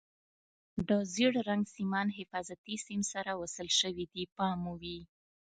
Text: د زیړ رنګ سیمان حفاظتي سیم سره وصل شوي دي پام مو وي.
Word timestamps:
د 0.87 0.89
زیړ 1.13 1.33
رنګ 1.49 1.63
سیمان 1.75 2.07
حفاظتي 2.17 2.75
سیم 2.87 3.01
سره 3.13 3.31
وصل 3.41 3.67
شوي 3.79 4.05
دي 4.13 4.23
پام 4.35 4.55
مو 4.63 4.73
وي. 4.81 4.99